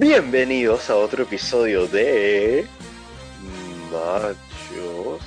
Bienvenidos 0.00 0.90
a 0.90 0.96
otro 0.96 1.24
episodio 1.24 1.88
de 1.88 2.64
Machos, 3.90 5.20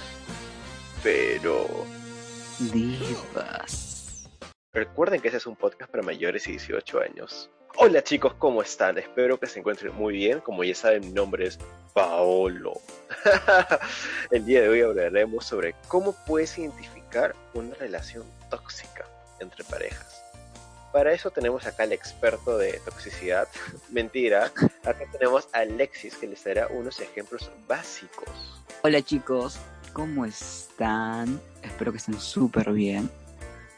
pero 1.03 1.67
Divas. 2.57 4.29
recuerden 4.71 5.19
que 5.19 5.27
ese 5.27 5.35
es 5.35 5.45
un 5.45 5.57
podcast 5.57 5.91
para 5.91 6.03
mayores 6.03 6.47
y 6.47 6.51
18 6.51 7.01
años. 7.01 7.49
Hola 7.75 8.01
chicos, 8.01 8.33
¿cómo 8.35 8.61
están? 8.61 8.97
Espero 8.97 9.37
que 9.37 9.47
se 9.47 9.59
encuentren 9.59 9.93
muy 9.93 10.13
bien. 10.13 10.39
Como 10.39 10.63
ya 10.63 10.73
saben, 10.73 11.01
mi 11.01 11.11
nombre 11.11 11.47
es 11.47 11.59
Paolo. 11.93 12.79
El 14.31 14.45
día 14.45 14.61
de 14.61 14.69
hoy 14.69 14.79
hablaremos 14.79 15.43
sobre 15.43 15.75
cómo 15.89 16.15
puedes 16.25 16.57
identificar 16.57 17.35
una 17.53 17.75
relación 17.75 18.25
tóxica 18.49 19.05
entre 19.41 19.65
parejas. 19.65 20.20
Para 20.91 21.13
eso 21.13 21.31
tenemos 21.31 21.65
acá 21.65 21.83
al 21.83 21.93
experto 21.93 22.57
de 22.57 22.73
toxicidad. 22.83 23.47
Mentira. 23.89 24.51
Acá 24.83 25.05
tenemos 25.11 25.47
a 25.53 25.59
Alexis 25.59 26.15
que 26.15 26.27
les 26.27 26.43
dará 26.43 26.67
unos 26.67 26.99
ejemplos 26.99 27.49
básicos. 27.67 28.29
Hola 28.83 29.01
chicos, 29.01 29.57
¿cómo 29.93 30.25
están? 30.25 31.39
Espero 31.61 31.91
que 31.91 31.97
estén 31.97 32.19
súper 32.19 32.71
bien. 32.73 33.09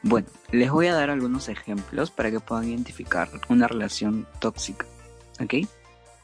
Bueno, 0.02 0.28
les 0.52 0.72
voy 0.72 0.88
a 0.88 0.96
dar 0.96 1.10
algunos 1.10 1.50
ejemplos 1.50 2.12
para 2.12 2.32
que 2.32 2.40
puedan 2.40 2.68
identificar 2.68 3.30
una 3.48 3.68
relación 3.68 4.28
tóxica. 4.40 4.86
¿Ok? 5.40 5.68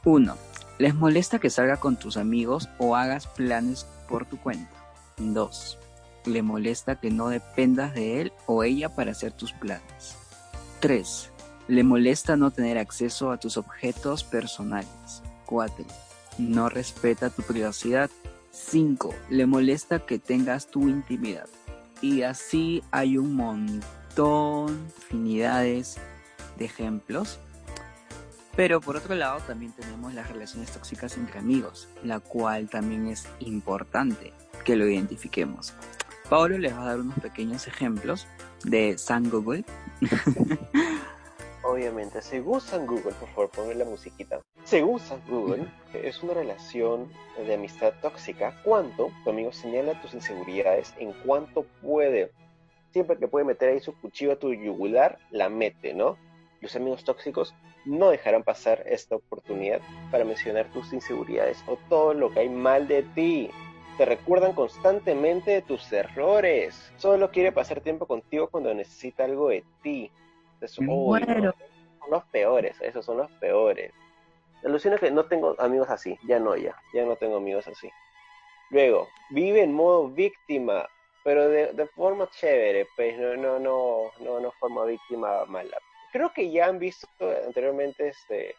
1. 0.06 0.38
Les 0.80 0.96
molesta 0.96 1.40
que 1.40 1.50
salga 1.50 1.78
con 1.78 1.98
tus 1.98 2.18
amigos 2.18 2.68
o 2.78 2.96
hagas 2.96 3.28
planes 3.28 3.86
por 4.08 4.26
tu 4.26 4.40
cuenta. 4.40 4.72
2. 5.18 5.78
Le 6.26 6.42
molesta 6.42 7.00
que 7.00 7.12
no 7.12 7.30
dependas 7.30 7.94
de 7.94 8.22
él 8.22 8.34
o 8.48 8.64
ella 8.64 8.90
para 8.90 9.12
hacer 9.12 9.32
tus 9.32 9.54
planes. 9.54 10.19
3. 10.80 11.32
Le 11.68 11.84
molesta 11.84 12.36
no 12.36 12.52
tener 12.52 12.78
acceso 12.78 13.32
a 13.32 13.38
tus 13.38 13.58
objetos 13.58 14.24
personales. 14.24 15.22
4. 15.46 15.86
No 16.38 16.70
respeta 16.70 17.30
tu 17.30 17.44
privacidad. 17.44 18.10
5. 18.52 19.14
Le 19.30 19.46
molesta 19.46 20.00
que 20.00 20.20
tengas 20.20 20.68
tu 20.68 20.88
intimidad. 20.88 21.48
Y 22.02 22.24
así 22.24 22.82
hay 22.92 23.18
un 23.18 23.36
montón, 23.36 24.86
infinidades 24.98 25.98
de 26.58 26.66
ejemplos. 26.66 27.40
Pero 28.56 28.82
por 28.82 28.98
otro 28.98 29.16
lado 29.16 29.40
también 29.46 29.72
tenemos 29.74 30.14
las 30.14 30.30
relaciones 30.30 30.72
tóxicas 30.72 31.18
entre 31.18 31.40
amigos, 31.40 31.88
la 32.04 32.20
cual 32.20 32.70
también 32.70 33.08
es 33.08 33.28
importante 33.40 34.34
que 34.66 34.76
lo 34.76 34.88
identifiquemos. 34.88 35.74
Pablo 36.30 36.60
les 36.60 36.72
va 36.72 36.84
a 36.84 36.86
dar 36.86 37.00
unos 37.00 37.20
pequeños 37.20 37.68
ejemplos 37.68 38.28
de 38.64 38.98
San 39.00 39.32
Google. 39.32 39.66
Obviamente, 41.64 42.22
según 42.22 42.62
San 42.62 42.86
Google, 42.86 43.14
por 43.14 43.28
favor, 43.30 43.50
ponme 43.50 43.74
la 43.74 43.86
musiquita. 43.86 44.40
Según 44.64 45.00
San 45.00 45.22
Google, 45.28 45.66
es 45.94 46.22
una 46.22 46.36
relación 46.36 47.12
de 47.36 47.56
amistad 47.56 47.94
tóxica 48.02 48.56
cuando 48.64 49.12
tu 49.24 49.30
amigo 49.32 49.52
señala 49.52 50.00
tus 50.02 50.14
inseguridades 50.14 50.94
en 51.00 51.14
cuanto 51.14 51.64
puede. 51.82 52.32
Siempre 52.92 53.18
que 53.18 53.28
puede 53.28 53.46
meter 53.46 53.70
ahí 53.70 53.80
su 53.80 53.94
cuchillo 53.94 54.34
a 54.34 54.40
tu 54.40 54.54
yugular, 54.54 55.18
la 55.32 55.50
mete, 55.50 55.96
¿no? 55.96 56.18
Los 56.62 56.76
amigos 56.76 57.04
tóxicos 57.04 57.56
no 57.86 58.10
dejarán 58.10 58.44
pasar 58.44 58.84
esta 58.86 59.16
oportunidad 59.16 59.82
para 60.12 60.26
mencionar 60.26 60.72
tus 60.72 60.94
inseguridades 60.94 61.64
o 61.68 61.78
todo 61.90 62.14
lo 62.14 62.32
que 62.32 62.42
hay 62.42 62.50
mal 62.50 62.88
de 62.88 63.02
ti. 63.02 63.50
Te 64.00 64.06
recuerdan 64.06 64.54
constantemente 64.54 65.52
de 65.52 65.62
tus 65.62 65.92
errores. 65.92 66.90
Solo 66.96 67.32
quiere 67.32 67.52
pasar 67.52 67.82
tiempo 67.82 68.06
contigo 68.06 68.48
cuando 68.48 68.74
necesita 68.74 69.26
algo 69.26 69.50
de 69.50 69.66
ti. 69.84 70.10
No, 70.80 70.94
muero. 70.94 71.54
son 72.00 72.10
los 72.10 72.24
peores, 72.28 72.80
esos 72.80 73.06
son 73.06 73.18
los 73.18 73.30
peores. 73.42 73.92
La 74.62 74.70
alucina 74.70 74.96
es 74.96 75.02
que 75.02 75.12
no 75.12 75.26
tengo 75.26 75.54
amigos 75.60 75.90
así, 75.90 76.18
ya 76.26 76.40
no, 76.40 76.56
ya, 76.56 76.78
ya 76.94 77.04
no 77.04 77.18
tengo 77.18 77.36
amigos 77.36 77.68
así. 77.68 77.92
Luego, 78.70 79.10
vive 79.32 79.64
en 79.64 79.74
modo 79.74 80.08
víctima, 80.08 80.88
pero 81.26 81.50
de, 81.50 81.74
de 81.74 81.86
forma 81.88 82.30
chévere, 82.30 82.88
pues 82.96 83.20
no, 83.20 83.36
no, 83.36 83.60
no, 83.60 84.12
no, 84.22 84.40
no 84.40 84.52
forma 84.62 84.86
víctima 84.86 85.44
mala. 85.44 85.78
Creo 86.14 86.32
que 86.32 86.50
ya 86.50 86.68
han 86.68 86.80
visto 86.80 87.10
anteriormente 87.46 88.08
este 88.08 88.56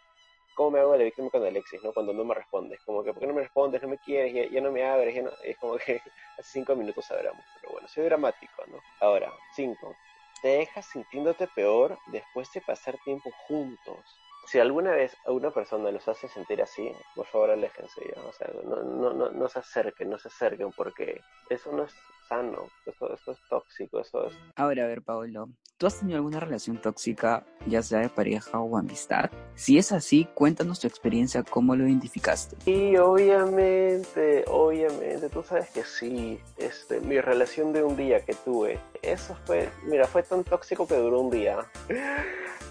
cómo 0.60 0.72
me 0.72 0.81
hago 0.81 0.94
la 0.94 1.04
víctima 1.04 1.31
con 1.31 1.43
Alexis, 1.43 1.82
¿no? 1.82 1.91
Cuando 1.94 2.12
no 2.12 2.22
me 2.22 2.34
respondes, 2.34 2.78
como 2.84 3.03
que 3.03 3.15
¿por 3.15 3.21
qué 3.21 3.26
no 3.26 3.32
me 3.32 3.41
respondes? 3.41 3.81
No 3.81 3.88
me 3.88 3.97
quieres, 3.97 4.34
ya, 4.34 4.47
ya 4.47 4.60
no 4.60 4.71
me 4.71 4.84
abres, 4.84 5.15
ya 5.15 5.22
no, 5.22 5.31
es 5.43 5.56
como 5.56 5.78
que 5.78 6.03
hace 6.38 6.50
cinco 6.50 6.76
minutos 6.76 7.10
hablamos, 7.10 7.43
pero 7.54 7.72
bueno, 7.72 7.88
soy 7.88 8.04
dramático, 8.04 8.66
¿no? 8.66 8.78
Ahora, 9.00 9.32
cinco, 9.54 9.97
te 10.43 10.49
dejas 10.49 10.84
sintiéndote 10.84 11.49
peor 11.54 11.99
después 12.09 12.53
de 12.53 12.60
pasar 12.60 12.99
tiempo 13.06 13.31
juntos. 13.49 14.04
Si 14.47 14.59
alguna 14.59 14.93
vez 14.93 15.17
a 15.27 15.33
una 15.33 15.51
persona 15.51 15.91
los 15.91 16.06
hace 16.09 16.28
sentir 16.28 16.61
así, 16.62 16.91
por 17.15 17.27
favor 17.27 17.51
aléjense 17.51 18.01
ya. 18.15 18.23
O 18.23 18.33
sea, 18.33 18.51
no, 18.65 18.83
no, 18.83 19.12
no, 19.12 19.31
no 19.31 19.49
se 19.49 19.61
acerquen, 19.61 20.11
no 20.11 20.19
se 20.19 20.28
acerquen 20.28 20.73
porque 20.73 21.21
eso 21.49 21.71
no 21.73 21.84
es 21.84 21.95
sano, 22.31 22.69
eso, 22.87 23.12
eso 23.12 23.33
es 23.33 23.39
tóxico, 23.49 24.00
eso 24.00 24.27
es... 24.27 24.33
Ahora, 24.55 24.84
a 24.84 24.87
ver, 24.87 25.03
Pablo, 25.03 25.49
¿tú 25.77 25.87
has 25.87 25.99
tenido 25.99 26.19
alguna 26.19 26.39
relación 26.39 26.81
tóxica, 26.81 27.45
ya 27.67 27.83
sea 27.83 27.99
de 27.99 28.09
pareja 28.09 28.61
o 28.61 28.79
amistad? 28.79 29.31
Si 29.56 29.79
es 29.79 29.91
así, 29.91 30.29
cuéntanos 30.34 30.79
tu 30.79 30.87
experiencia, 30.87 31.43
cómo 31.43 31.75
lo 31.75 31.87
identificaste. 31.89 32.56
Y 32.71 32.97
obviamente, 32.97 34.45
obviamente, 34.47 35.29
tú 35.29 35.43
sabes 35.43 35.71
que 35.71 35.83
sí, 35.83 36.41
este, 36.56 37.00
mi 37.00 37.21
relación 37.21 37.73
de 37.73 37.83
un 37.83 37.97
día 37.97 38.25
que 38.25 38.34
tuve, 38.34 38.79
eso 39.03 39.37
fue, 39.45 39.69
mira, 39.84 40.06
fue 40.06 40.23
tan 40.23 40.45
tóxico 40.45 40.87
que 40.87 40.97
duró 40.97 41.21
un 41.21 41.31
día. 41.31 41.67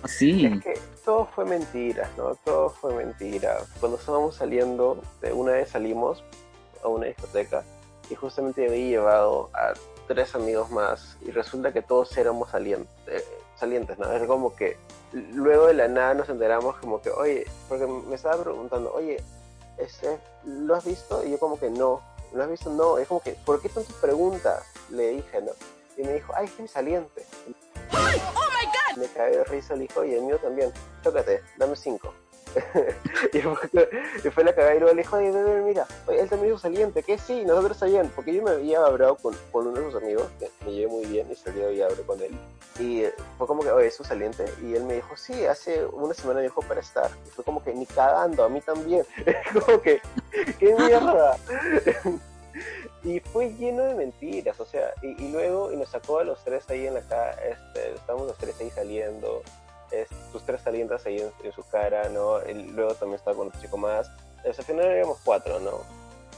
Sí, 0.05 0.45
Es 0.45 0.63
que 0.63 0.79
todo 1.03 1.25
fue 1.25 1.45
mentira, 1.45 2.09
¿no? 2.17 2.35
Todo 2.35 2.69
fue 2.69 2.93
mentira. 2.93 3.57
Cuando 3.79 3.97
estábamos 3.97 4.35
saliendo, 4.35 5.01
de 5.21 5.33
una 5.33 5.53
vez 5.53 5.69
salimos 5.69 6.23
a 6.83 6.87
una 6.87 7.07
discoteca 7.07 7.63
y 8.09 8.15
justamente 8.15 8.67
había 8.67 8.85
llevado 8.85 9.49
a 9.53 9.73
tres 10.07 10.33
amigos 10.33 10.71
más 10.71 11.17
y 11.21 11.31
resulta 11.31 11.71
que 11.71 11.81
todos 11.81 12.17
éramos 12.17 12.49
salientes, 12.49 12.89
eh, 13.07 13.23
salientes, 13.55 13.99
¿no? 13.99 14.11
Es 14.11 14.25
como 14.27 14.55
que 14.55 14.77
luego 15.13 15.67
de 15.67 15.73
la 15.73 15.87
nada 15.87 16.13
nos 16.13 16.29
enteramos 16.29 16.77
como 16.77 17.01
que, 17.01 17.11
oye, 17.11 17.45
porque 17.67 17.85
me 17.85 18.15
estaba 18.15 18.41
preguntando, 18.41 18.91
oye, 18.93 19.21
este, 19.77 20.19
¿lo 20.45 20.75
has 20.75 20.85
visto? 20.85 21.23
Y 21.25 21.31
yo 21.31 21.39
como 21.39 21.59
que 21.59 21.69
no, 21.69 22.01
¿lo 22.33 22.43
has 22.43 22.49
visto? 22.49 22.69
No, 22.69 22.97
es 22.97 23.07
como 23.07 23.21
que, 23.21 23.33
¿por 23.45 23.61
qué 23.61 23.69
tantas 23.69 23.95
preguntas? 23.95 24.63
Le 24.89 25.09
dije, 25.09 25.41
¿no? 25.41 25.51
Y 25.97 26.03
me 26.03 26.13
dijo, 26.13 26.33
ay, 26.35 26.45
es 26.45 26.51
que 26.53 26.61
mi 26.63 26.67
saliente. 26.67 27.25
Me 28.97 29.07
cagué 29.07 29.37
de 29.37 29.43
risa, 29.45 29.75
le 29.75 29.81
dijo, 29.81 30.03
y 30.03 30.13
el 30.13 30.21
mío 30.23 30.37
también, 30.37 30.71
chócate, 31.03 31.41
dame 31.57 31.75
cinco. 31.75 32.13
y, 33.33 33.39
fue, 33.41 33.89
y 34.23 34.29
fue 34.29 34.43
la 34.43 34.53
cagada 34.53 34.75
y 34.75 34.79
luego 34.79 34.95
le 34.95 35.03
dijo, 35.03 35.17
oye, 35.17 35.31
bebé, 35.31 35.61
mira, 35.61 35.85
oye, 36.07 36.21
él 36.21 36.29
también 36.29 36.53
es 36.53 36.61
saliente, 36.61 37.03
que 37.03 37.17
sí, 37.17 37.45
nosotros 37.45 37.77
también, 37.77 38.11
porque 38.15 38.33
yo 38.33 38.41
me 38.41 38.51
había 38.51 38.83
hablado 38.83 39.15
con, 39.17 39.35
uno 39.53 39.71
de 39.71 39.91
sus 39.91 40.01
amigos, 40.01 40.27
que 40.39 40.49
me 40.65 40.71
llevé 40.71 40.87
muy 40.87 41.05
bien 41.05 41.27
y 41.31 41.35
salí 41.35 41.59
y 41.59 41.81
hablé 41.81 42.01
con 42.03 42.19
él. 42.21 42.35
Y 42.79 43.01
eh, 43.03 43.13
fue 43.37 43.45
como 43.45 43.61
que, 43.61 43.71
oye, 43.71 43.87
es 43.87 43.99
un 43.99 44.05
saliente. 44.05 44.45
Y 44.63 44.73
él 44.73 44.83
me 44.85 44.95
dijo, 44.95 45.15
sí, 45.17 45.45
hace 45.45 45.85
una 45.85 46.13
semana 46.13 46.39
me 46.39 46.43
dijo 46.43 46.61
para 46.61 46.79
estar. 46.79 47.11
Y 47.27 47.29
fue 47.29 47.43
como 47.43 47.63
que, 47.63 47.73
ni 47.73 47.85
cagando, 47.85 48.43
a 48.43 48.49
mí 48.49 48.61
también. 48.61 49.05
como 49.65 49.81
que, 49.81 50.01
qué 50.57 50.75
mierda. 50.75 51.37
Y 53.15 53.19
fue 53.19 53.49
lleno 53.53 53.83
de 53.83 53.95
mentiras, 53.95 54.59
o 54.59 54.65
sea, 54.65 54.93
y, 55.01 55.07
y 55.23 55.31
luego 55.31 55.71
y 55.71 55.77
nos 55.77 55.89
sacó 55.89 56.19
a 56.19 56.23
los 56.23 56.43
tres 56.43 56.63
ahí 56.69 56.85
en 56.87 56.93
la 56.93 57.01
cara, 57.01 57.31
este, 57.43 57.93
estábamos 57.93 58.27
los 58.27 58.37
tres 58.37 58.55
ahí 58.59 58.69
saliendo, 58.69 59.41
es, 59.91 60.07
sus 60.31 60.43
tres 60.45 60.61
salientas 60.61 61.05
ahí 61.05 61.19
en, 61.19 61.31
en 61.43 61.51
su 61.51 61.63
cara, 61.69 62.07
¿no? 62.09 62.39
Y 62.47 62.53
luego 62.53 62.93
también 62.95 63.17
estaba 63.17 63.35
con 63.37 63.47
otro 63.47 63.59
chico 63.61 63.77
más, 63.77 64.09
o 64.39 64.43
sea, 64.43 64.53
al 64.59 64.63
final 64.65 64.85
éramos 64.85 65.17
cuatro, 65.23 65.59
¿no? 65.59 65.81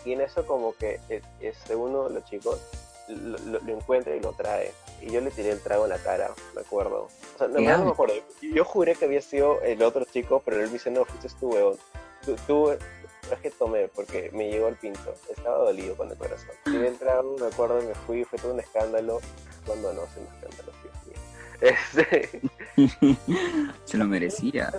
Y 0.05 0.13
en 0.13 0.21
eso 0.21 0.45
como 0.47 0.73
que 0.75 0.99
eh, 1.09 1.21
este, 1.41 1.75
uno 1.75 2.07
de 2.07 2.15
los 2.15 2.25
chicos 2.25 2.59
lo, 3.07 3.37
lo- 3.39 3.59
lo 3.59 3.73
encuentra 3.73 4.15
y 4.15 4.19
lo 4.19 4.31
trae, 4.33 4.71
y 5.01 5.11
yo 5.11 5.19
le 5.21 5.31
tiré 5.31 5.49
el 5.51 5.61
trago 5.61 5.83
en 5.83 5.89
la 5.89 5.97
cara, 5.97 6.31
me 6.55 6.61
acuerdo. 6.61 7.07
O 7.35 7.37
sea, 7.37 7.47
no, 7.47 7.55
¿Qué 7.57 7.61
no 7.67 7.85
me 7.85 7.91
acuerdo, 7.91 8.15
yo 8.41 8.63
juré 8.65 8.95
que 8.95 9.05
había 9.05 9.21
sido 9.21 9.61
el 9.61 9.81
otro 9.83 10.05
chico, 10.05 10.41
pero 10.45 10.57
él 10.57 10.67
me 10.67 10.73
dice, 10.73 10.89
no, 10.91 11.03
fuiste 11.05 11.27
tú, 11.39 11.49
weón. 11.49 11.77
Tú, 12.25 12.35
tú, 12.45 12.71
que 13.39 13.51
tomé 13.51 13.87
porque 13.87 14.29
me 14.33 14.49
llegó 14.49 14.67
al 14.67 14.75
pinto. 14.75 15.13
Estaba 15.29 15.57
dolido 15.59 15.95
con 15.95 16.09
el 16.09 16.17
corazón. 16.17 16.55
Tiré 16.65 16.87
el 16.87 16.97
trago, 16.97 17.37
me 17.39 17.47
acuerdo, 17.47 17.81
me 17.81 17.93
fui, 17.93 18.23
fue 18.23 18.39
todo 18.39 18.53
un 18.53 18.59
escándalo. 18.59 19.19
Cuando 19.65 19.93
no, 19.93 20.03
es 20.03 20.09
un 20.17 20.27
escándalo, 20.27 20.71
Dios 20.81 21.05
mío. 21.05 21.17
Este, 21.61 22.41
se 23.85 23.97
lo 23.97 24.05
merecía. 24.05 24.71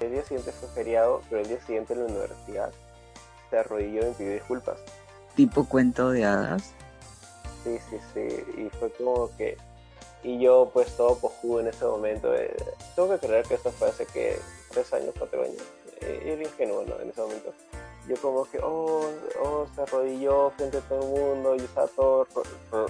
y 0.00 0.04
el 0.04 0.12
día 0.12 0.22
siguiente 0.22 0.52
fue 0.52 0.68
feriado, 0.70 1.22
pero 1.28 1.42
el 1.42 1.48
día 1.48 1.60
siguiente 1.60 1.92
en 1.92 2.00
la 2.00 2.06
universidad 2.06 2.72
se 3.50 3.58
arrodilló 3.58 4.02
y 4.02 4.04
me 4.06 4.10
pidió 4.12 4.32
disculpas. 4.32 4.78
Tipo 5.34 5.68
cuento 5.68 6.10
de 6.10 6.24
hadas. 6.24 6.72
Sí, 7.64 7.78
sí, 7.90 7.96
sí. 8.14 8.62
Y 8.62 8.70
fue 8.78 8.90
como 8.92 9.34
que. 9.36 9.56
Y 10.22 10.40
yo, 10.40 10.70
pues, 10.72 10.96
todo 10.96 11.18
cojudo 11.18 11.60
en 11.60 11.68
ese 11.68 11.84
momento. 11.84 12.34
eh, 12.34 12.54
tengo 12.96 13.10
que 13.10 13.26
creer 13.26 13.46
que 13.46 13.54
esto 13.54 13.70
fue 13.70 13.88
hace 13.88 14.04
que 14.06 14.38
tres 14.70 14.92
años, 14.92 15.14
cuatro 15.16 15.42
años. 15.42 15.62
Eh, 16.00 16.32
era 16.32 16.42
ingenuo, 16.42 16.84
¿no? 16.84 16.98
En 17.00 17.10
ese 17.10 17.20
momento. 17.20 17.52
Yo, 18.08 18.16
como 18.22 18.44
que, 18.46 18.58
oh, 18.62 19.10
oh, 19.42 19.66
se 19.74 19.82
arrodilló 19.82 20.50
frente 20.56 20.78
a 20.78 20.80
todo 20.82 21.00
el 21.00 21.08
mundo. 21.20 21.54
Y 21.56 21.60
estaba 21.60 21.86
todo 21.88 22.24
ro- 22.34 22.42
ro- 22.72 22.86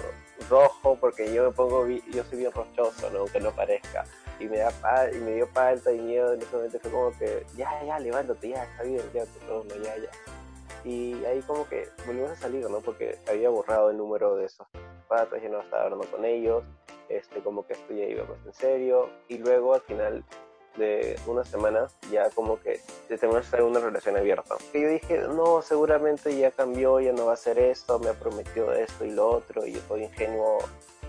rojo 0.49 0.97
porque 0.99 1.33
yo 1.33 1.45
me 1.45 1.51
pongo. 1.51 1.87
Yo 1.87 2.23
soy 2.23 2.37
bien 2.39 2.51
rochoso, 2.51 3.09
¿no? 3.11 3.19
Aunque 3.19 3.39
no 3.39 3.51
parezca. 3.51 4.05
y 4.39 4.45
me, 4.45 4.57
da 4.59 4.71
y 5.11 5.17
me 5.17 5.31
dio 5.33 5.47
falta 5.47 5.91
y 5.91 5.99
miedo 5.99 6.33
en 6.33 6.41
ese 6.41 6.55
momento 6.55 6.79
fue 6.79 6.91
como 6.91 7.11
que, 7.19 7.45
ya, 7.57 7.83
ya, 7.83 7.99
levántate, 7.99 8.47
ya, 8.49 8.63
está 8.63 8.83
bien, 8.83 9.01
ya, 9.13 9.25
todo, 9.45 9.65
ya, 9.83 9.97
ya. 9.97 10.09
Y 10.85 11.25
ahí 11.25 11.41
como 11.41 11.67
que 11.67 11.89
volvimos 12.07 12.31
a 12.31 12.35
salir, 12.37 12.69
¿no? 12.69 12.79
Porque 12.79 13.17
había 13.27 13.49
borrado 13.49 13.89
el 13.89 13.97
número 13.97 14.37
de 14.37 14.45
esos 14.45 14.65
patas, 15.09 15.41
ya 15.43 15.49
no 15.49 15.59
estaba 15.59 15.83
hablando 15.83 16.09
con 16.09 16.23
ellos, 16.23 16.63
este, 17.09 17.41
como 17.41 17.67
que 17.67 17.73
esto 17.73 17.93
ya 17.93 18.05
iba 18.05 18.23
más 18.23 18.37
en 18.45 18.53
serio, 18.53 19.09
y 19.27 19.39
luego 19.39 19.73
al 19.73 19.81
final 19.81 20.23
de 20.77 21.19
unas 21.27 21.47
semanas 21.47 21.95
ya 22.11 22.29
como 22.29 22.59
que 22.59 22.81
tenemos 23.07 23.45
una 23.53 23.79
relación 23.79 24.17
abierta. 24.17 24.55
Y 24.73 24.81
yo 24.81 24.89
dije, 24.89 25.17
no, 25.27 25.61
seguramente 25.61 26.37
ya 26.37 26.51
cambió, 26.51 26.99
ya 26.99 27.11
no 27.11 27.25
va 27.25 27.31
a 27.31 27.33
hacer 27.33 27.59
esto, 27.59 27.99
me 27.99 28.09
ha 28.09 28.13
prometido 28.13 28.71
esto 28.73 29.05
y 29.05 29.11
lo 29.11 29.29
otro, 29.29 29.65
y 29.65 29.73
yo 29.73 29.81
soy 29.87 30.03
ingenuo, 30.03 30.59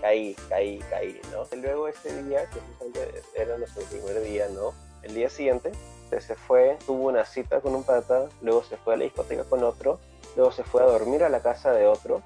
caí, 0.01 0.35
caí, 0.49 0.79
caí, 0.89 1.21
¿no? 1.31 1.45
Y 1.51 1.61
luego 1.61 1.87
ese 1.87 2.23
día, 2.23 2.49
que 2.49 2.59
justamente 2.59 3.21
era 3.35 3.57
nuestro 3.57 3.83
primer 3.83 4.21
día, 4.21 4.47
¿no? 4.49 4.73
El 5.03 5.13
día 5.13 5.29
siguiente 5.29 5.71
se 6.19 6.35
fue, 6.35 6.77
tuvo 6.85 7.07
una 7.07 7.23
cita 7.23 7.61
con 7.61 7.73
un 7.73 7.83
pata, 7.83 8.27
luego 8.41 8.63
se 8.63 8.75
fue 8.75 8.95
a 8.95 8.97
la 8.97 9.05
discoteca 9.05 9.45
con 9.45 9.63
otro, 9.63 9.99
luego 10.35 10.51
se 10.51 10.63
fue 10.63 10.81
a 10.81 10.85
dormir 10.85 11.23
a 11.23 11.29
la 11.29 11.41
casa 11.41 11.71
de 11.71 11.87
otro. 11.87 12.21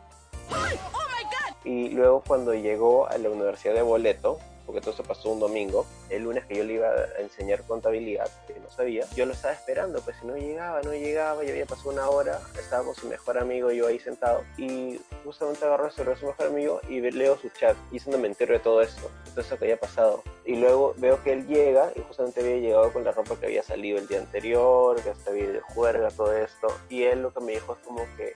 Y 1.64 1.90
luego 1.90 2.24
cuando 2.26 2.54
llegó 2.54 3.08
a 3.08 3.18
la 3.18 3.30
Universidad 3.30 3.74
de 3.74 3.82
Boleto, 3.82 4.40
porque 4.66 4.82
todo 4.82 4.92
eso 4.92 5.04
pasó 5.04 5.30
un 5.30 5.40
domingo, 5.40 5.86
el 6.10 6.24
lunes 6.24 6.46
que 6.46 6.56
yo 6.56 6.64
le 6.64 6.74
iba 6.74 6.88
a 6.90 7.22
enseñar 7.22 7.64
contabilidad, 7.64 8.30
que 8.48 8.60
no 8.60 8.70
sabía, 8.70 9.06
yo 9.16 9.26
lo 9.26 9.34
estaba 9.34 9.54
esperando, 9.54 10.02
pues 10.02 10.18
si 10.20 10.28
no 10.28 10.36
llegaba, 10.36 10.82
no 10.82 10.94
llegaba, 10.94 11.44
ya 11.44 11.52
había 11.52 11.66
pasado 11.66 11.92
una 11.92 12.10
hora, 12.10 12.40
estábamos 12.60 12.98
su 12.98 13.08
mejor 13.08 13.38
amigo 13.38 13.72
y 13.72 13.78
yo 13.78 13.88
ahí 13.88 14.00
sentado, 14.00 14.44
y 14.58 15.00
justamente 15.24 15.66
agarró 15.66 15.90
su 15.92 16.04
mejor 16.04 16.48
amigo 16.48 16.82
y 16.90 17.02
leo 17.12 17.38
su 17.38 17.50
chat, 17.50 17.76
y 17.92 17.98
es 17.98 18.08
me 18.08 18.28
entero 18.28 18.54
de 18.54 18.60
todo 18.60 18.82
esto, 18.82 19.10
de 19.26 19.32
todo 19.32 19.42
eso 19.42 19.58
que 19.58 19.66
había 19.66 19.80
pasado. 19.80 20.24
Y 20.46 20.56
luego 20.56 20.94
veo 20.98 21.22
que 21.24 21.34
él 21.34 21.48
llega, 21.48 21.92
y 21.96 22.02
justamente 22.02 22.42
había 22.42 22.58
llegado 22.58 22.94
con 22.94 23.04
la 23.04 23.12
ropa 23.12 23.36
que 23.40 23.48
había 23.48 23.64
salido 23.64 23.98
el 23.98 24.08
día 24.08 24.20
anterior, 24.20 25.02
que 25.02 25.10
hasta 25.10 25.32
había 25.32 25.50
de 25.50 25.62
juerga, 25.62 26.10
todo 26.10 26.34
esto, 26.34 26.68
y 26.90 27.04
él 27.04 27.22
lo 27.22 27.34
que 27.34 27.42
me 27.42 27.54
dijo 27.54 27.74
es 27.74 27.80
como 27.80 28.02
que 28.18 28.36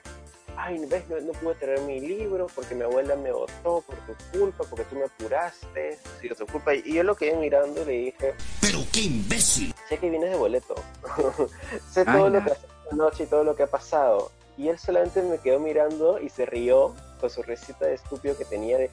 ay, 0.62 0.84
ves, 0.86 1.04
no, 1.08 1.32
pude 1.32 1.54
tener 1.54 1.80
mi 1.82 2.00
libro 2.00 2.46
porque 2.54 2.74
mi 2.74 2.82
abuela 2.82 3.16
me 3.16 3.32
votó 3.32 3.82
por 3.82 3.96
tu 4.06 4.38
culpa, 4.38 4.64
porque 4.68 4.84
tú 4.84 4.96
me 4.96 5.04
apuraste, 5.04 5.98
sí, 6.20 6.28
tu 6.28 6.46
culpa. 6.46 6.74
Y 6.74 6.94
yo 6.94 7.02
lo 7.02 7.14
quedé 7.16 7.36
mirando 7.36 7.82
y 7.82 7.84
le 7.84 7.92
dije, 7.92 8.34
pero 8.60 8.78
qué 8.92 9.02
imbécil. 9.02 9.74
Sé 9.88 9.98
que 9.98 10.10
vienes 10.10 10.30
de 10.30 10.36
boleto, 10.36 10.74
sé 11.90 12.04
todo 12.04 12.28
lo 12.28 12.44
que 12.44 12.52
ha 12.52 12.94
noche 12.94 13.24
y 13.24 13.26
todo 13.26 13.44
lo 13.44 13.56
que 13.56 13.62
ha 13.62 13.70
pasado. 13.70 14.30
Y 14.56 14.68
él 14.68 14.78
solamente 14.78 15.22
me 15.22 15.38
quedó 15.38 15.58
mirando 15.58 16.20
y 16.20 16.28
se 16.28 16.44
rió 16.44 16.94
con 17.20 17.30
su 17.30 17.42
risita 17.42 17.86
de 17.86 17.94
estúpido 17.94 18.36
que 18.36 18.44
tenía 18.44 18.76
de 18.76 18.90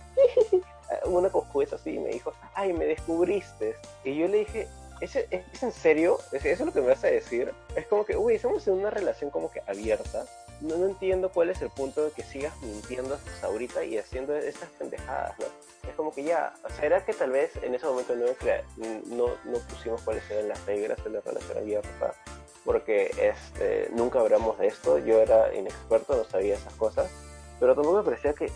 una 1.06 1.30
coscueza 1.30 1.76
así 1.76 1.92
y 1.92 2.00
me 2.00 2.10
dijo, 2.10 2.32
ay, 2.54 2.74
me 2.74 2.86
descubriste. 2.86 3.76
Y 4.04 4.18
yo 4.18 4.28
le 4.28 4.40
dije, 4.40 4.68
¿Es, 5.00 5.16
¿Es, 5.16 5.62
en 5.62 5.72
serio? 5.72 6.18
¿Eso 6.32 6.48
es 6.48 6.60
lo 6.60 6.74
que 6.74 6.82
me 6.82 6.88
vas 6.88 7.04
a 7.04 7.08
decir? 7.08 7.54
Es 7.76 7.86
como 7.86 8.04
que, 8.04 8.18
uy, 8.18 8.34
estamos 8.34 8.68
en 8.68 8.74
una 8.74 8.90
relación 8.90 9.30
como 9.30 9.52
que 9.52 9.62
abierta 9.68 10.26
no, 10.62 10.78
no, 10.78 10.86
entiendo 10.88 11.30
cuál 11.30 11.50
es 11.50 11.62
el 11.62 11.70
punto 11.70 12.06
de 12.06 12.12
que 12.12 12.24
sigas 12.24 12.54
mintiendo 12.62 13.16
hasta 13.16 13.48
ahorita 13.48 13.84
y 13.84 13.98
haciendo 13.98 14.36
estas 14.36 14.70
pendejadas, 14.72 15.38
¿no? 15.40 15.46
Es 15.90 15.96
como 15.96 16.14
que 16.14 16.24
ya, 16.24 16.54
¿será 16.80 17.06
que 17.06 17.14
tal 17.14 17.32
vez 17.32 17.52
en 17.62 17.76
ese 17.76 17.86
momento 17.86 18.16
no, 18.16 18.26
no, 19.06 19.28
no 19.46 19.60
pusimos 19.70 20.02
cuáles 20.02 20.30
eran 20.30 20.50
las 20.50 20.66
reglas 20.66 21.04
de 21.04 21.10
la 21.10 21.22
relación 21.22 21.58
abierta? 21.58 22.14
Porque 22.66 23.12
este, 23.22 23.90
nunca 23.94 24.20
hablamos 24.20 24.58
de 24.58 24.68
esto, 24.68 24.98
yo 25.00 25.22
era 25.22 25.54
inexperto, 25.56 26.18
no 26.18 26.24
sabía 26.26 26.56
esas 26.56 26.74
cosas, 26.74 27.10
pero 27.60 27.74
tampoco 27.74 27.98
me 27.98 28.04
parecía 28.04 28.34
que 28.34 28.52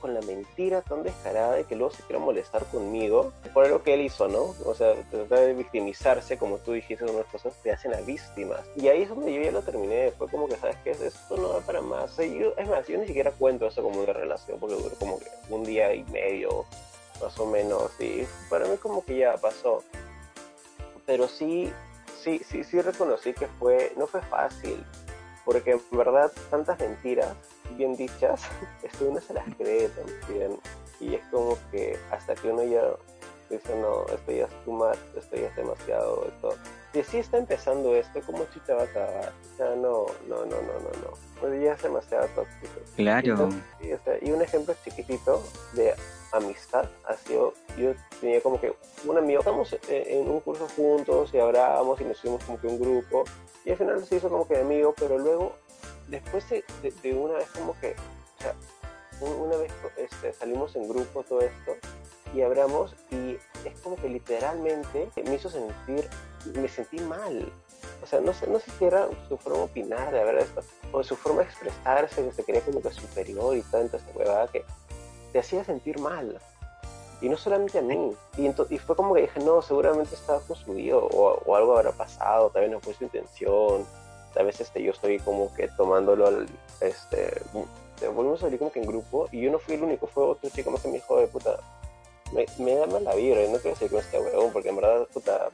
con 0.00 0.14
la 0.14 0.20
mentira 0.22 0.82
tan 0.82 1.02
descarada 1.02 1.54
de 1.54 1.64
que 1.64 1.76
luego 1.76 1.92
se 1.92 2.02
quiera 2.02 2.18
molestar 2.18 2.64
conmigo 2.66 3.32
por 3.52 3.64
algo 3.64 3.82
que 3.82 3.94
él 3.94 4.02
hizo, 4.02 4.28
¿no? 4.28 4.54
O 4.64 4.74
sea, 4.74 4.94
tratar 5.10 5.40
de 5.40 5.54
victimizarse, 5.54 6.38
como 6.38 6.58
tú 6.58 6.72
dijiste, 6.72 7.04
unas 7.04 7.26
cosas 7.26 7.54
te 7.62 7.72
hacen 7.72 7.94
a 7.94 8.00
víctimas. 8.00 8.60
Y 8.76 8.88
ahí 8.88 9.02
es 9.02 9.08
donde 9.08 9.32
yo 9.32 9.42
ya 9.42 9.50
lo 9.50 9.62
terminé, 9.62 10.12
fue 10.12 10.28
como 10.28 10.48
que, 10.48 10.56
¿sabes 10.56 10.76
qué? 10.84 10.92
Esto 10.92 11.36
no 11.36 11.48
da 11.48 11.60
para 11.60 11.80
más. 11.80 12.18
es 12.18 12.68
más, 12.68 12.86
yo 12.86 12.98
ni 12.98 13.06
siquiera 13.06 13.32
cuento 13.32 13.66
eso 13.66 13.82
como 13.82 14.00
una 14.00 14.12
relación, 14.12 14.58
porque 14.58 14.76
duró 14.76 14.94
como 14.96 15.18
que 15.18 15.26
un 15.50 15.64
día 15.64 15.94
y 15.94 16.04
medio, 16.04 16.64
más 17.20 17.38
o 17.38 17.46
menos, 17.46 17.90
y 18.00 18.26
para 18.48 18.66
mí 18.66 18.76
como 18.76 19.04
que 19.04 19.18
ya 19.18 19.36
pasó. 19.36 19.82
Pero 21.06 21.28
sí, 21.28 21.72
sí, 22.22 22.40
sí, 22.48 22.64
sí 22.64 22.80
reconocí 22.80 23.34
que 23.34 23.46
fue, 23.46 23.92
no 23.96 24.06
fue 24.06 24.22
fácil, 24.22 24.84
porque 25.44 25.72
en 25.72 25.80
verdad 25.90 26.32
tantas 26.50 26.78
mentiras 26.78 27.34
bien 27.76 27.96
dichas, 27.96 28.42
esto 28.82 29.06
uno 29.08 29.20
se 29.20 29.34
las 29.34 29.44
cree 29.56 29.88
también. 29.88 30.58
Y 31.00 31.14
es 31.14 31.24
como 31.30 31.58
que 31.70 31.98
hasta 32.10 32.34
que 32.34 32.48
uno 32.48 32.62
ya 32.64 32.82
dice, 33.50 33.76
no, 33.76 34.06
esto 34.06 34.32
ya 34.32 34.44
es 34.44 34.64
too 34.64 34.72
much, 34.72 34.98
esto 35.16 35.36
ya 35.36 35.48
es 35.48 35.56
demasiado, 35.56 36.26
esto. 36.28 36.54
Y 36.94 37.02
si 37.02 37.18
está 37.18 37.38
empezando 37.38 37.94
esto, 37.94 38.20
¿cómo 38.24 38.44
chucha 38.52 38.74
va 38.74 38.82
a 38.82 38.84
acabar? 38.84 39.32
O 39.52 39.56
sea, 39.56 39.74
no, 39.74 40.06
no, 40.28 40.44
no, 40.44 40.56
no, 40.62 40.72
no, 40.72 40.90
no. 41.02 41.40
Pues 41.40 41.60
ya 41.62 41.72
es 41.72 41.82
demasiado 41.82 42.26
tóxico. 42.28 42.80
Claro. 42.96 43.48
y, 44.22 44.30
un 44.30 44.42
ejemplo 44.42 44.74
chiquitito 44.84 45.42
de 45.72 45.94
amistad 46.32 46.88
ha 47.06 47.16
sido, 47.16 47.54
yo 47.76 47.92
tenía 48.20 48.40
como 48.40 48.60
que 48.60 48.74
un 49.04 49.18
amigo, 49.18 49.40
estamos 49.40 49.76
en 49.88 50.28
un 50.28 50.40
curso 50.40 50.68
juntos 50.76 51.30
y 51.32 51.38
hablábamos 51.38 52.00
y 52.00 52.04
nos 52.04 52.18
hicimos 52.18 52.42
como 52.44 52.60
que 52.60 52.66
un 52.66 52.80
grupo 52.80 53.24
y 53.64 53.70
al 53.70 53.76
final 53.76 54.04
se 54.04 54.16
hizo 54.16 54.28
como 54.28 54.46
que 54.46 54.58
amigo, 54.58 54.94
pero 54.98 55.18
luego 55.18 55.52
después 56.08 56.44
de, 56.48 57.14
una 57.14 57.34
vez 57.34 57.48
como 57.50 57.78
que, 57.80 57.94
o 58.38 58.42
sea, 58.42 58.54
una 59.20 59.56
vez 59.56 59.72
este, 59.96 60.32
salimos 60.32 60.74
en 60.76 60.88
grupo 60.88 61.22
todo 61.22 61.40
esto 61.40 61.76
y 62.34 62.42
hablamos 62.42 62.94
y 63.10 63.38
es 63.64 63.80
como 63.82 63.96
que 63.96 64.08
literalmente 64.08 65.08
me 65.24 65.34
hizo 65.34 65.48
sentir, 65.48 66.08
me 66.54 66.68
sentí 66.68 66.98
mal. 67.00 67.50
O 68.02 68.06
sea, 68.06 68.20
no 68.20 68.34
sé, 68.34 68.46
no 68.48 68.58
sé 68.58 68.70
si 68.78 68.84
era 68.84 69.08
su 69.28 69.38
forma 69.38 69.58
de 69.58 69.64
opinar, 69.64 70.12
de 70.12 70.24
verdad, 70.24 70.46
o 70.92 71.02
su 71.02 71.16
forma 71.16 71.42
de 71.42 71.48
expresarse, 71.48 72.24
que 72.24 72.32
se 72.32 72.44
creía 72.44 72.60
como 72.62 72.82
que 72.82 72.90
superior 72.90 73.56
y 73.56 73.62
tanta 73.62 73.96
esta 73.96 74.18
huevada 74.18 74.48
que 74.48 74.64
te 75.32 75.38
hacía 75.38 75.64
sentir 75.64 75.98
mal. 75.98 76.38
Y 77.20 77.28
no 77.28 77.36
solamente 77.38 77.78
a 77.78 77.82
mí. 77.82 78.14
Y, 78.36 78.78
fue 78.78 78.96
como 78.96 79.14
que 79.14 79.22
dije, 79.22 79.40
no, 79.40 79.62
seguramente 79.62 80.14
estaba 80.14 80.40
consumido 80.40 81.06
o, 81.06 81.40
o 81.46 81.56
algo 81.56 81.76
habrá 81.76 81.92
pasado, 81.92 82.50
tal 82.50 82.70
no 82.70 82.80
fue 82.80 82.94
su 82.94 83.04
intención 83.04 83.86
a 84.36 84.42
veces 84.42 84.62
este, 84.62 84.82
yo 84.82 84.92
estoy 84.92 85.18
como 85.20 85.52
que 85.54 85.68
tomándolo 85.68 86.26
al, 86.26 86.46
este, 86.80 87.42
volvimos 88.14 88.40
a 88.40 88.46
salir 88.46 88.58
como 88.58 88.72
que 88.72 88.80
en 88.80 88.86
grupo 88.86 89.28
y 89.32 89.42
yo 89.42 89.50
no 89.50 89.58
fui 89.58 89.74
el 89.74 89.82
único, 89.82 90.06
fue 90.06 90.24
otro 90.24 90.50
chico 90.50 90.70
más 90.70 90.82
que 90.82 90.88
me 90.88 90.94
dijo 90.94 91.18
de 91.18 91.26
puta, 91.26 91.58
me, 92.32 92.46
me 92.58 92.74
da 92.74 92.86
mal 92.86 93.04
la 93.04 93.14
vibra, 93.14 93.40
no 93.48 93.58
quiero 93.58 93.76
que 93.76 93.88
no 93.88 93.98
esté 93.98 94.18
huevón, 94.18 94.52
porque 94.52 94.68
en 94.70 94.76
verdad, 94.76 95.06
puta, 95.12 95.50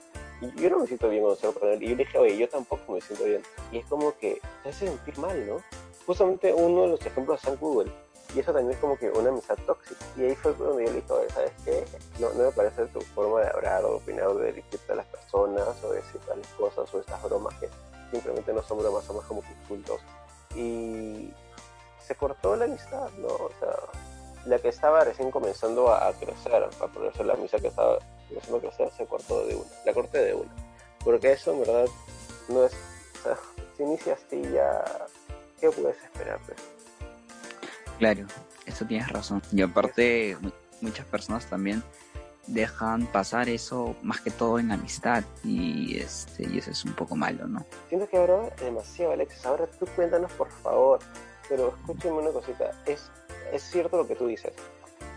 yo 0.57 0.71
no 0.71 0.79
me 0.79 0.87
siento 0.87 1.09
bien 1.09 1.23
cuando 1.23 1.61
con 1.61 1.69
él, 1.69 1.83
y 1.83 1.89
yo 1.91 1.97
dije, 1.97 2.19
oye, 2.19 2.37
yo 2.37 2.49
tampoco 2.49 2.93
me 2.93 3.01
siento 3.01 3.25
bien, 3.25 3.43
y 3.73 3.79
es 3.79 3.87
como 3.87 4.17
que 4.17 4.41
te 4.63 4.69
hace 4.71 4.87
sentir 4.87 5.19
mal, 5.19 5.47
¿no? 5.47 5.63
Justamente 6.07 6.53
uno 6.55 6.83
de 6.83 6.89
los 6.89 7.07
ejemplos 7.07 7.45
es 7.45 7.61
Google, 7.61 7.93
y 8.35 8.41
eso 8.41 8.53
también 8.53 8.73
es 8.73 8.79
como 8.79 8.97
que 8.97 9.11
una 9.11 9.31
amistad 9.31 9.59
tóxica. 9.67 10.05
Y 10.17 10.23
ahí 10.23 10.35
fue 10.37 10.55
cuando 10.55 10.81
yo 10.81 10.87
le 10.87 10.95
dije, 10.95 11.09
¿sabes 11.35 11.53
qué? 11.65 11.85
No, 12.21 12.33
no 12.35 12.45
me 12.45 12.53
parece 12.53 12.87
tu 12.87 13.01
forma 13.01 13.41
de 13.41 13.49
hablar 13.49 13.85
o 13.85 13.97
opinar 13.97 14.29
o 14.29 14.37
de 14.37 14.53
dirigirte 14.53 14.93
a 14.93 14.97
las 14.97 15.07
personas 15.07 15.83
o 15.83 15.93
decir 15.93 16.21
tales 16.27 16.47
cosas 16.57 16.93
o 16.95 17.01
estas 17.01 17.23
bromas 17.25 17.55
que 17.59 17.69
simplemente 18.11 18.53
no 18.53 18.63
son 18.63 18.79
bromas, 18.79 19.05
somos 19.05 19.25
como 19.25 19.43
insultos. 19.61 20.01
Y 20.55 21.33
se 22.07 22.15
cortó 22.15 22.57
la 22.57 22.65
amistad, 22.65 23.09
¿no? 23.19 23.29
O 23.29 23.51
sea, 23.59 23.75
la 24.47 24.59
que 24.59 24.69
estaba 24.69 25.05
recién 25.05 25.31
comenzando 25.31 25.93
a, 25.93 26.13
crecer, 26.15 26.55
a 26.55 26.87
ponerse 26.89 27.25
la 27.25 27.35
amistad 27.35 27.61
que 27.61 27.69
estaba 27.69 27.99
comenzando 28.29 28.57
a 28.57 28.61
crecer, 28.61 28.91
se 28.97 29.07
cortó 29.07 29.47
de 29.47 29.57
una, 29.57 29.71
la 29.85 29.93
corté 29.93 30.19
de 30.19 30.35
una. 30.35 30.51
Porque 31.05 31.33
eso 31.33 31.53
en 31.53 31.61
verdad 31.61 31.87
no 32.49 32.65
es, 32.65 32.73
o 33.21 33.23
sea, 33.23 33.39
si 33.77 33.83
inicias 33.83 34.19
así 34.27 34.43
ya, 34.53 34.85
¿qué 35.61 35.71
puedes 35.71 36.03
esperarte? 36.03 36.55
Claro, 37.99 38.27
eso 38.67 38.85
tienes 38.87 39.09
razón. 39.09 39.43
Y 39.53 39.63
aparte, 39.63 40.37
muchas 40.81 41.07
personas 41.07 41.47
también 41.47 41.83
dejan 42.53 43.07
pasar 43.07 43.49
eso 43.49 43.97
más 44.03 44.21
que 44.21 44.31
todo 44.31 44.59
en 44.59 44.73
amistad 44.73 45.25
y 45.45 45.99
este 45.99 46.49
y 46.49 46.59
eso 46.59 46.71
es 46.71 46.85
un 46.85 46.95
poco 46.95 47.17
malo, 47.17 47.47
¿no? 47.47 47.65
Siento 47.89 48.09
que 48.09 48.17
ahora 48.17 48.51
demasiado, 48.61 49.13
Alexis. 49.13 49.45
Ahora 49.47 49.67
tú 49.67 49.87
cuéntanos, 49.97 50.33
por 50.33 50.51
favor. 50.51 51.01
Pero 51.49 51.75
escúchame 51.77 52.19
una 52.19 52.31
cosita. 52.31 52.71
Es, 52.87 53.11
es 53.53 53.63
cierto 53.63 53.97
lo 53.97 54.07
que 54.07 54.15
tú 54.15 54.27
dices. 54.27 54.53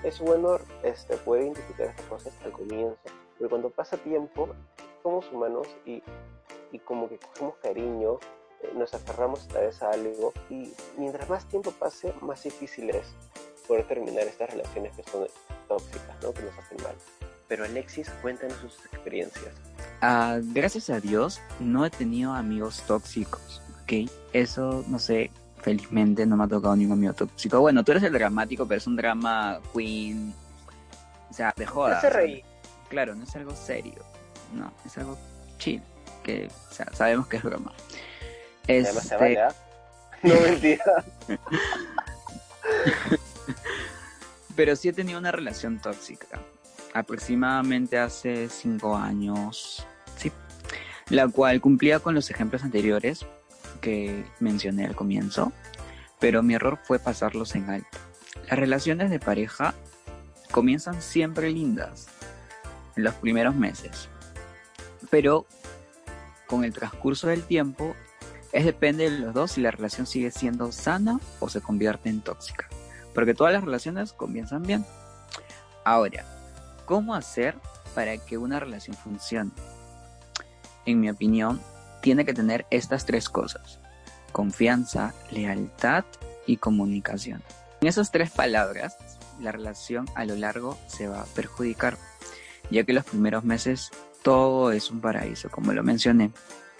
Es 0.03 0.19
bueno 0.19 0.57
este, 0.83 1.15
poder 1.17 1.43
identificar 1.43 1.87
estas 1.87 2.05
cosas 2.07 2.33
al 2.43 2.51
comienzo. 2.51 2.97
Pero 3.37 3.49
cuando 3.49 3.69
pasa 3.69 3.97
tiempo, 3.97 4.49
somos 5.03 5.31
humanos 5.31 5.67
y, 5.85 6.01
y 6.71 6.79
como 6.79 7.07
que 7.07 7.19
cogemos 7.19 7.55
cariño, 7.61 8.19
eh, 8.61 8.71
nos 8.75 8.93
aferramos 8.93 9.47
a 9.55 9.59
vez 9.59 9.81
a 9.83 9.91
algo. 9.91 10.33
Y 10.49 10.73
mientras 10.97 11.29
más 11.29 11.47
tiempo 11.47 11.71
pase, 11.71 12.13
más 12.21 12.43
difícil 12.43 12.89
es 12.89 13.13
poder 13.67 13.87
terminar 13.87 14.23
estas 14.23 14.49
relaciones 14.49 14.95
que 14.95 15.03
son 15.03 15.27
tóxicas, 15.67 16.21
¿no? 16.21 16.33
Que 16.33 16.41
nos 16.41 16.57
hacen 16.57 16.77
mal. 16.83 16.95
Pero 17.47 17.65
Alexis, 17.65 18.09
cuéntanos 18.21 18.57
sus 18.57 18.73
experiencias. 18.91 19.53
Ah, 20.01 20.39
gracias 20.41 20.89
a 20.89 20.99
Dios, 20.99 21.41
no 21.59 21.85
he 21.85 21.89
tenido 21.89 22.33
amigos 22.33 22.83
tóxicos, 22.87 23.61
¿ok? 23.83 24.09
Eso, 24.33 24.83
no 24.87 24.99
sé, 24.99 25.31
felizmente 25.61 26.25
no 26.25 26.37
me 26.37 26.43
ha 26.43 26.47
tocado 26.47 26.75
ningún 26.75 26.97
amigo 26.97 27.13
tóxico. 27.13 27.59
Bueno, 27.61 27.83
tú 27.83 27.91
eres 27.91 28.03
el 28.03 28.13
dramático, 28.13 28.67
pero 28.67 28.77
es 28.77 28.87
un 28.87 28.95
drama 28.95 29.59
queen, 29.73 30.33
o 31.29 31.33
sea, 31.33 31.53
de 31.55 31.65
joda. 31.65 31.99
Te 32.01 32.07
hace 32.07 32.17
reír. 32.17 32.43
claro, 32.89 33.15
no 33.15 33.23
es 33.23 33.35
algo 33.35 33.55
serio, 33.55 34.03
no, 34.53 34.73
es 34.85 34.97
algo 34.97 35.17
chill, 35.57 35.81
que 36.23 36.49
o 36.69 36.73
sea, 36.73 36.87
sabemos 36.93 37.27
que 37.27 37.37
es 37.37 37.43
broma. 37.43 37.71
Además 38.67 38.93
se 38.93 38.99
Este, 38.99 39.15
vale, 39.15 39.41
¿ah? 39.41 39.55
No 40.23 40.39
mentira. 40.39 40.83
pero 44.55 44.75
sí 44.75 44.89
he 44.89 44.93
tenido 44.93 45.19
una 45.19 45.31
relación 45.31 45.79
tóxica, 45.79 46.39
aproximadamente 46.93 47.97
hace 47.97 48.49
cinco 48.49 48.95
años, 48.95 49.85
sí, 50.15 50.31
la 51.09 51.27
cual 51.27 51.59
cumplía 51.59 51.99
con 51.99 52.13
los 52.13 52.29
ejemplos 52.29 52.63
anteriores 52.63 53.25
que 53.81 54.25
mencioné 54.39 54.85
al 54.85 54.95
comienzo, 54.95 55.51
pero 56.19 56.43
mi 56.43 56.53
error 56.53 56.79
fue 56.83 56.99
pasarlos 56.99 57.55
en 57.55 57.69
alto. 57.69 57.97
Las 58.49 58.59
relaciones 58.59 59.09
de 59.09 59.19
pareja 59.19 59.73
comienzan 60.51 61.01
siempre 61.01 61.49
lindas 61.51 62.07
en 62.95 63.03
los 63.03 63.15
primeros 63.15 63.55
meses, 63.55 64.09
pero 65.09 65.45
con 66.47 66.63
el 66.63 66.73
transcurso 66.73 67.27
del 67.27 67.43
tiempo 67.43 67.95
es 68.51 68.65
depende 68.65 69.09
de 69.09 69.17
los 69.17 69.33
dos 69.33 69.53
si 69.53 69.61
la 69.61 69.71
relación 69.71 70.05
sigue 70.05 70.29
siendo 70.29 70.71
sana 70.71 71.19
o 71.39 71.49
se 71.49 71.59
convierte 71.59 72.09
en 72.09 72.21
tóxica, 72.21 72.67
porque 73.15 73.33
todas 73.33 73.51
las 73.51 73.63
relaciones 73.63 74.13
comienzan 74.13 74.61
bien. 74.61 74.85
Ahora, 75.83 76.23
¿cómo 76.85 77.15
hacer 77.15 77.55
para 77.95 78.17
que 78.17 78.37
una 78.37 78.59
relación 78.59 78.95
funcione? 78.95 79.51
En 80.85 80.99
mi 80.99 81.09
opinión, 81.09 81.61
tiene 82.01 82.25
que 82.25 82.33
tener 82.33 82.65
estas 82.69 83.05
tres 83.05 83.29
cosas. 83.29 83.79
Confianza, 84.31 85.13
lealtad 85.31 86.03
y 86.45 86.57
comunicación. 86.57 87.41
En 87.81 87.87
esas 87.87 88.11
tres 88.11 88.31
palabras, 88.31 88.97
la 89.39 89.51
relación 89.51 90.07
a 90.15 90.25
lo 90.25 90.35
largo 90.35 90.77
se 90.87 91.07
va 91.07 91.21
a 91.21 91.25
perjudicar, 91.25 91.97
ya 92.69 92.83
que 92.83 92.93
los 92.93 93.05
primeros 93.05 93.43
meses 93.43 93.91
todo 94.21 94.71
es 94.71 94.89
un 94.89 95.01
paraíso, 95.01 95.49
como 95.49 95.73
lo 95.73 95.83
mencioné. 95.83 96.31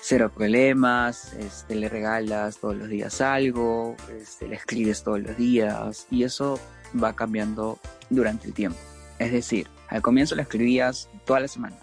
Cero 0.01 0.31
problemas, 0.33 1.33
este, 1.33 1.75
le 1.75 1.87
regalas 1.87 2.57
todos 2.57 2.75
los 2.75 2.89
días 2.89 3.21
algo, 3.21 3.95
este, 4.19 4.47
le 4.47 4.55
escribes 4.55 5.03
todos 5.03 5.21
los 5.21 5.37
días 5.37 6.07
y 6.11 6.23
eso 6.23 6.59
va 7.01 7.13
cambiando 7.13 7.79
durante 8.09 8.47
el 8.47 8.53
tiempo. 8.53 8.79
Es 9.19 9.31
decir, 9.31 9.69
al 9.89 10.01
comienzo 10.01 10.35
le 10.35 10.41
escribías 10.41 11.09
toda 11.25 11.39
la 11.39 11.47
semana, 11.47 11.77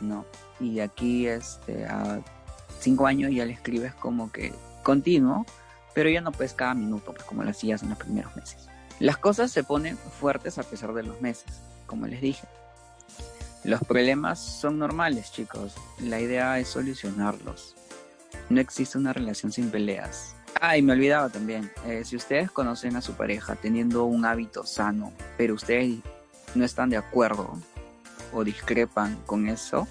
¿no? 0.00 0.24
Y 0.60 0.80
aquí 0.80 1.26
este, 1.26 1.84
a 1.86 2.20
cinco 2.80 3.06
años 3.06 3.30
ya 3.32 3.44
le 3.44 3.52
escribes 3.52 3.94
como 3.94 4.32
que 4.32 4.52
continuo, 4.82 5.46
pero 5.94 6.08
ya 6.08 6.20
no 6.20 6.32
pues 6.32 6.52
cada 6.52 6.74
minuto, 6.74 7.12
pues 7.12 7.24
como 7.24 7.42
lo 7.42 7.50
hacías 7.50 7.82
en 7.82 7.90
los 7.90 7.98
primeros 7.98 8.34
meses. 8.36 8.68
Las 9.00 9.16
cosas 9.16 9.50
se 9.50 9.62
ponen 9.62 9.96
fuertes 9.96 10.58
a 10.58 10.62
pesar 10.62 10.92
de 10.92 11.04
los 11.04 11.20
meses, 11.20 11.60
como 11.86 12.06
les 12.06 12.20
dije. 12.20 12.46
Los 13.64 13.80
problemas 13.82 14.38
son 14.38 14.78
normales, 14.78 15.32
chicos. 15.32 15.74
La 16.00 16.20
idea 16.20 16.58
es 16.58 16.68
solucionarlos. 16.68 17.74
No 18.48 18.60
existe 18.60 18.98
una 18.98 19.12
relación 19.12 19.52
sin 19.52 19.70
peleas. 19.70 20.34
Ah, 20.60 20.76
y 20.76 20.82
me 20.82 20.92
olvidaba 20.92 21.28
también. 21.28 21.70
eh, 21.86 22.04
si 22.04 22.16
ustedes 22.16 22.50
conocen 22.50 22.96
a 22.96 23.02
su 23.02 23.14
pareja 23.14 23.56
teniendo 23.56 24.04
un 24.04 24.24
hábito 24.24 24.64
sano, 24.64 25.12
pero 25.36 25.54
ustedes 25.54 25.98
no 26.54 26.64
están 26.64 26.90
de 26.90 26.96
acuerdo 26.96 27.58
o 28.32 28.44
discrepan 28.44 29.18
con 29.26 29.48
eso, 29.48 29.86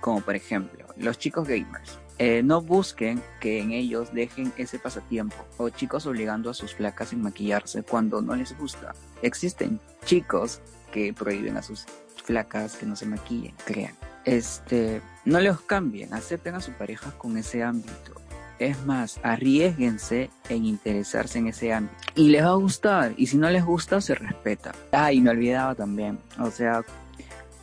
como 0.00 0.20
por 0.20 0.34
ejemplo 0.36 0.86
los 0.96 1.18
chicos 1.18 1.46
gamers, 1.46 1.98
eh, 2.18 2.42
no 2.42 2.60
busquen 2.60 3.22
que 3.40 3.60
en 3.60 3.70
ellos 3.70 4.12
dejen 4.12 4.52
ese 4.56 4.80
pasatiempo 4.80 5.36
o 5.56 5.68
chicos 5.68 6.04
obligando 6.06 6.50
a 6.50 6.54
sus 6.54 6.74
flacas 6.74 7.12
en 7.12 7.22
maquillarse 7.22 7.84
cuando 7.84 8.20
no 8.20 8.34
les 8.34 8.58
gusta. 8.58 8.92
Existen 9.22 9.80
chicos 10.04 10.60
que 10.92 11.12
prohíben 11.12 11.56
a 11.56 11.62
sus 11.62 11.86
flacas 12.24 12.76
que 12.76 12.86
no 12.86 12.96
se 12.96 13.06
maquillen, 13.06 13.54
crean. 13.64 13.94
Este, 14.24 15.00
no 15.24 15.40
los 15.40 15.60
cambien, 15.60 16.12
acepten 16.12 16.56
a 16.56 16.60
su 16.60 16.72
pareja 16.72 17.12
con 17.12 17.36
ese 17.36 17.62
ámbito. 17.62 18.17
Es 18.58 18.84
más, 18.84 19.20
arriesguense 19.22 20.30
en 20.48 20.64
interesarse 20.64 21.38
en 21.38 21.48
ese 21.48 21.72
ámbito. 21.72 21.96
Y 22.16 22.28
les 22.28 22.42
va 22.42 22.50
a 22.50 22.54
gustar, 22.54 23.14
y 23.16 23.26
si 23.26 23.36
no 23.36 23.48
les 23.50 23.64
gusta, 23.64 24.00
se 24.00 24.14
respeta. 24.14 24.74
Ah, 24.92 25.12
y 25.12 25.20
me 25.20 25.30
olvidaba 25.30 25.74
también, 25.74 26.18
o 26.40 26.50
sea, 26.50 26.82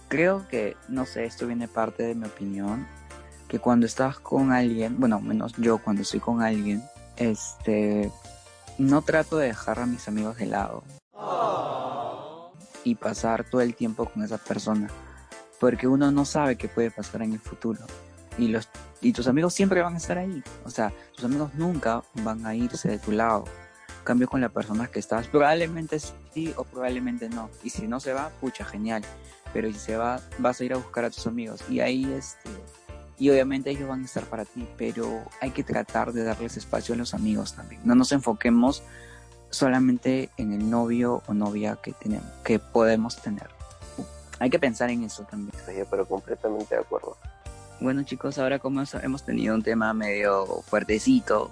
creo 0.08 0.48
que, 0.48 0.78
no 0.88 1.06
sé, 1.06 1.26
esto 1.26 1.48
viene 1.48 1.68
parte 1.68 2.04
de 2.04 2.16
mi 2.16 2.26
opinión, 2.26 2.88
que 3.48 3.60
cuando 3.60 3.86
estás 3.86 4.20
con 4.20 4.52
alguien, 4.52 5.00
bueno, 5.00 5.20
menos 5.20 5.54
yo 5.58 5.78
cuando 5.78 6.02
estoy 6.02 6.20
con 6.20 6.42
alguien, 6.42 6.82
este, 7.18 8.12
no 8.78 9.02
trato 9.02 9.38
de 9.38 9.48
dejar 9.48 9.80
a 9.80 9.86
mis 9.86 10.08
amigos 10.08 10.38
de 10.38 10.46
lado 10.48 10.84
y 12.84 12.96
pasar 12.96 13.44
todo 13.50 13.62
el 13.62 13.76
tiempo 13.76 14.06
con 14.06 14.24
esa 14.24 14.38
persona, 14.38 14.90
porque 15.60 15.88
uno 15.88 16.12
no 16.12 16.26
sabe 16.26 16.56
qué 16.56 16.68
puede 16.68 16.92
pasar 16.92 17.22
en 17.22 17.34
el 17.34 17.40
futuro 17.40 17.80
y 18.38 18.48
los 18.48 18.70
y 19.02 19.14
tus 19.14 19.28
amigos 19.28 19.54
siempre 19.54 19.82
van 19.82 19.94
a 19.96 19.98
estar 19.98 20.18
ahí, 20.18 20.44
o 20.64 20.70
sea, 20.70 20.92
tus 21.16 21.26
amigos 21.26 21.54
nunca 21.56 22.04
van 22.24 22.46
a 22.46 22.56
irse 22.56 22.90
de 22.90 23.00
tu 23.00 23.12
lado. 23.12 23.46
Cambio 24.04 24.28
con 24.28 24.40
la 24.40 24.50
persona 24.50 24.88
que 24.88 25.00
estás, 25.00 25.28
probablemente 25.28 25.98
sí 26.00 26.54
o 26.58 26.64
probablemente 26.64 27.28
no. 27.28 27.50
Y 27.64 27.72
si 27.72 27.88
no 27.88 28.00
se 28.00 28.14
va, 28.14 28.30
pucha, 28.40 28.64
genial. 28.64 29.04
Pero 29.52 29.68
si 29.72 29.80
se 29.80 29.98
va, 29.98 30.22
vas 30.38 30.62
a 30.62 30.64
ir 30.64 30.74
a 30.74 30.78
buscar 30.78 31.06
a 31.06 31.10
tus 31.10 31.26
amigos. 31.26 31.64
Y 31.70 31.80
ahí 31.80 32.06
este, 32.14 32.52
y 33.18 33.30
obviamente 33.30 33.70
ellos 33.70 33.88
van 33.88 34.02
a 34.02 34.06
estar 34.06 34.26
para 34.26 34.46
ti, 34.46 34.68
pero 34.78 35.24
hay 35.40 35.52
que 35.52 35.64
tratar 35.64 36.12
de 36.12 36.24
darles 36.24 36.58
espacio 36.58 36.96
a 36.96 36.98
los 36.98 37.14
amigos 37.14 37.54
también. 37.54 37.82
No 37.86 37.96
nos 37.96 38.12
enfoquemos 38.12 38.84
solamente 39.50 40.30
en 40.38 40.52
el 40.52 40.70
novio 40.70 41.24
o 41.28 41.34
novia 41.34 41.78
que 41.82 41.94
tenemos, 41.94 42.30
que 42.44 42.60
podemos 42.60 43.22
tener. 43.22 43.50
Hay 44.40 44.50
que 44.50 44.60
pensar 44.60 44.90
en 44.90 45.04
eso 45.04 45.24
también. 45.24 45.54
Sí, 45.66 45.82
pero 45.90 46.06
completamente 46.06 46.76
de 46.76 46.82
acuerdo. 46.82 47.18
Bueno 47.80 48.04
chicos, 48.04 48.38
ahora 48.38 48.60
como 48.60 48.84
hemos 49.04 49.24
tenido 49.24 49.54
un 49.54 49.62
tema 49.62 49.94
medio 49.94 50.46
fuertecito, 50.64 51.52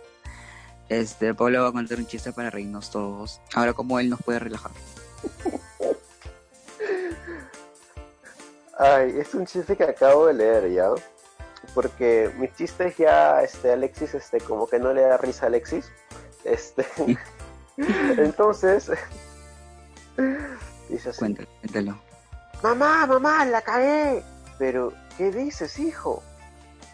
este 0.88 1.34
Pablo 1.34 1.62
va 1.62 1.68
a 1.68 1.72
contar 1.72 1.98
un 1.98 2.06
chiste 2.06 2.32
para 2.32 2.50
reírnos 2.50 2.90
todos. 2.90 3.40
Ahora 3.54 3.72
como 3.72 3.98
él 3.98 4.10
nos 4.10 4.22
puede 4.22 4.38
relajar. 4.38 4.72
Ay, 8.78 9.14
es 9.18 9.34
un 9.34 9.44
chiste 9.44 9.76
que 9.76 9.84
acabo 9.84 10.26
de 10.26 10.34
leer 10.34 10.72
ya. 10.72 10.88
Porque 11.74 12.32
mis 12.38 12.54
chistes 12.54 12.96
ya, 12.96 13.42
este, 13.42 13.72
Alexis, 13.72 14.14
este, 14.14 14.40
como 14.40 14.66
que 14.66 14.78
no 14.78 14.94
le 14.94 15.02
da 15.02 15.18
risa 15.18 15.44
a 15.44 15.48
Alexis. 15.48 15.92
Este. 16.44 16.86
Entonces. 17.76 18.90
Dice 20.88 21.10
así. 21.10 21.18
Cuéntalo, 21.18 21.48
cuéntalo. 21.60 22.00
Mamá, 22.62 23.06
mamá, 23.06 23.44
la 23.44 23.60
cagué. 23.60 24.22
Pero, 24.60 24.92
¿qué 25.16 25.32
dices, 25.32 25.78
hijo? 25.78 26.22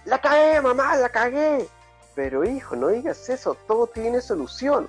La 0.05 0.21
cagué, 0.21 0.61
mamá, 0.61 0.97
la 0.99 1.09
cagué. 1.09 1.67
Pero, 2.15 2.45
hijo, 2.45 2.77
no 2.77 2.91
digas 2.91 3.29
eso, 3.29 3.57
todo 3.67 3.89
tiene 3.89 4.21
solución. 4.21 4.89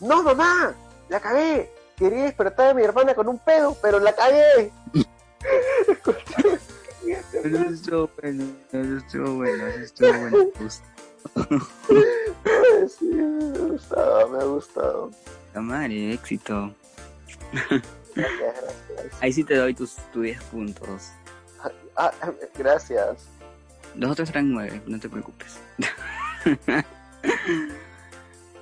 No, 0.00 0.22
mamá, 0.22 0.74
la 1.08 1.18
cagué. 1.18 1.72
Quería 1.96 2.24
despertar 2.24 2.72
a 2.72 2.74
mi 2.74 2.82
hermana 2.82 3.14
con 3.14 3.26
un 3.26 3.38
pedo, 3.38 3.74
pero 3.80 4.00
la 4.00 4.14
cagué. 4.14 4.70
Pero 7.32 7.58
eso 7.58 7.70
estuvo 7.70 8.10
bueno, 8.20 8.44
eso 8.72 8.96
estuvo 8.96 9.34
bueno, 9.36 9.66
eso 9.66 9.80
estuvo 9.80 10.12
bueno. 10.12 10.50
sí, 12.88 13.04
me 13.06 13.58
ha 13.58 13.66
gustado, 13.66 14.28
me 14.28 14.38
ha 14.38 14.44
gustado. 14.44 15.10
La 15.54 15.60
madre, 15.62 16.12
éxito. 16.12 16.74
Gracias, 18.14 18.74
gracias. 18.90 19.22
Ahí 19.22 19.32
sí 19.32 19.42
te 19.42 19.56
doy 19.56 19.74
tus, 19.74 19.96
tus 20.12 20.22
10 20.22 20.42
puntos. 20.44 21.12
Ah, 21.96 22.12
gracias. 22.58 23.28
Los 23.94 24.10
otros 24.10 24.30
eran 24.30 24.52
9, 24.52 24.82
no 24.86 24.98
te 24.98 25.08
preocupes. 25.08 25.58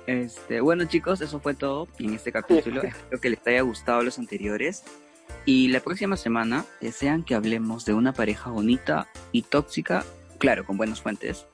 Este, 0.05 0.59
bueno 0.59 0.83
chicos, 0.83 1.21
eso 1.21 1.39
fue 1.39 1.53
todo 1.53 1.87
en 1.99 2.13
este 2.13 2.31
capítulo. 2.31 2.83
Espero 2.83 3.21
que 3.21 3.29
les 3.29 3.47
haya 3.47 3.61
gustado 3.61 4.03
los 4.03 4.19
anteriores. 4.19 4.83
Y 5.45 5.69
la 5.69 5.79
próxima 5.79 6.17
semana 6.17 6.65
desean 6.81 7.23
que 7.23 7.35
hablemos 7.35 7.85
de 7.85 7.93
una 7.93 8.13
pareja 8.13 8.49
bonita 8.49 9.07
y 9.31 9.43
tóxica, 9.43 10.03
claro, 10.39 10.65
con 10.65 10.77
buenas 10.77 11.01
fuentes. 11.01 11.45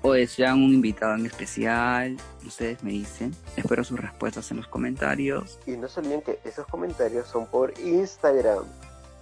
O 0.00 0.12
desean 0.12 0.62
un 0.62 0.74
invitado 0.74 1.14
en 1.14 1.26
especial, 1.26 2.16
ustedes 2.46 2.82
me 2.82 2.90
dicen. 2.90 3.34
Espero 3.56 3.84
sus 3.84 4.00
respuestas 4.00 4.50
en 4.50 4.56
los 4.58 4.66
comentarios. 4.66 5.58
Y 5.66 5.72
no 5.72 5.88
se 5.88 6.00
olviden 6.00 6.22
que 6.22 6.40
esos 6.44 6.66
comentarios 6.66 7.28
son 7.28 7.46
por 7.46 7.72
Instagram, 7.78 8.64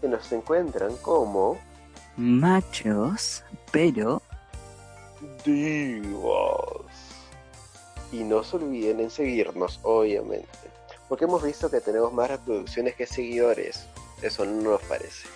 que 0.01 0.09
nos 0.09 0.31
encuentran 0.33 0.97
como 1.03 1.59
Machos, 2.21 3.43
pero 3.73 4.21
Divas. 5.43 6.85
Y 8.13 8.19
no 8.25 8.45
se 8.45 8.57
olviden 8.57 9.01
en 9.01 9.09
seguirnos, 9.09 9.81
obviamente. 9.85 10.47
Porque 11.09 11.25
hemos 11.25 11.43
visto 11.43 11.71
que 11.71 11.81
tenemos 11.81 12.13
más 12.13 12.29
reproducciones 12.29 12.95
que 12.95 13.07
seguidores. 13.07 13.87
Eso 14.21 14.45
no 14.45 14.73
nos 14.73 14.83
parece. 14.83 15.29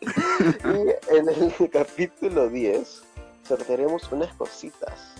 y 0.02 1.14
en 1.16 1.28
el 1.28 1.70
capítulo 1.72 2.48
10 2.48 3.02
sortearemos 3.46 4.10
unas 4.10 4.34
cositas. 4.34 5.12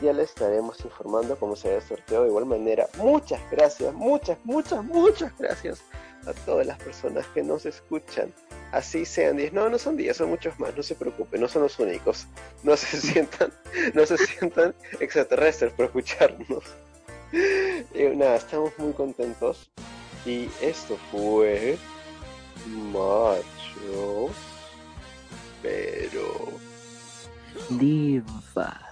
Ya 0.00 0.12
les 0.12 0.28
estaremos 0.28 0.78
informando 0.84 1.36
cómo 1.40 1.56
será 1.56 1.76
el 1.76 1.82
sorteo 1.82 2.22
de 2.22 2.28
igual 2.28 2.46
manera. 2.46 2.86
Muchas 2.98 3.40
gracias, 3.50 3.92
muchas, 3.94 4.38
muchas, 4.44 4.84
muchas 4.84 5.36
gracias 5.36 5.82
a 6.24 6.32
todas 6.44 6.68
las 6.68 6.78
personas 6.78 7.26
que 7.34 7.42
nos 7.42 7.66
escuchan. 7.66 8.32
Así 8.76 9.06
sean 9.06 9.38
10, 9.38 9.54
no, 9.54 9.70
no 9.70 9.78
son 9.78 9.96
10, 9.96 10.14
son 10.14 10.28
muchos 10.28 10.60
más, 10.60 10.76
no 10.76 10.82
se 10.82 10.94
preocupen, 10.94 11.40
no 11.40 11.48
son 11.48 11.62
los 11.62 11.78
únicos. 11.78 12.26
No 12.62 12.76
se 12.76 13.00
sientan, 13.00 13.50
no 13.94 14.04
se 14.04 14.18
sientan 14.18 14.74
extraterrestres 15.00 15.72
por 15.72 15.86
escucharnos. 15.86 16.62
Y 17.32 18.02
nada, 18.16 18.36
estamos 18.36 18.72
muy 18.76 18.92
contentos. 18.92 19.70
Y 20.26 20.50
esto 20.60 20.98
fue 21.10 21.78
Machos, 22.92 24.36
pero 25.62 26.50
Diva. 27.70 28.85